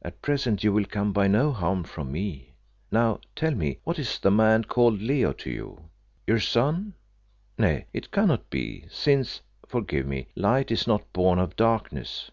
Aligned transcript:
At 0.00 0.22
present 0.22 0.64
you 0.64 0.72
will 0.72 0.86
come 0.86 1.12
by 1.12 1.26
no 1.28 1.52
harm 1.52 1.84
from 1.84 2.10
me. 2.10 2.54
Now, 2.90 3.20
tell 3.34 3.50
me 3.54 3.76
what 3.84 3.98
is 3.98 4.18
the 4.18 4.30
man 4.30 4.64
called 4.64 5.02
Leo 5.02 5.34
to 5.34 5.50
you? 5.50 5.90
Your 6.26 6.40
son? 6.40 6.94
Nay, 7.58 7.84
it 7.92 8.10
cannot 8.10 8.48
be, 8.48 8.86
since 8.88 9.42
forgive 9.68 10.06
me 10.06 10.28
light 10.34 10.70
is 10.70 10.86
not 10.86 11.12
born 11.12 11.38
of 11.38 11.56
darkness." 11.56 12.30